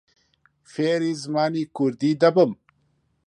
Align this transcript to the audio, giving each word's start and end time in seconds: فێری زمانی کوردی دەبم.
فێری 0.71 1.11
زمانی 1.23 1.63
کوردی 1.75 2.11
دەبم. 2.21 2.51